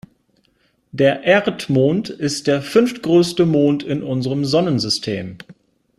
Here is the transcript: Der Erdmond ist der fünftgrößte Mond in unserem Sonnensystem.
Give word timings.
Der 0.91 1.21
Erdmond 1.25 2.09
ist 2.09 2.47
der 2.47 2.63
fünftgrößte 2.63 3.45
Mond 3.45 3.83
in 3.83 4.01
unserem 4.01 4.45
Sonnensystem. 4.45 5.37